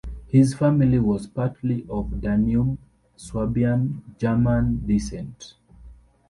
[0.29, 2.79] His family was partly of Danube
[3.15, 5.53] Swabian German descent.